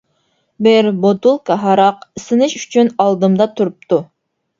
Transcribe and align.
بىر 0.67 0.87
بوتۇلكا 1.03 1.57
ھاراق 1.65 2.07
ئىسسىنىش 2.07 2.55
ئۈچۈن 2.61 2.89
ئالدىمدا 3.05 3.49
تۇرۇپتۇ. 3.61 4.01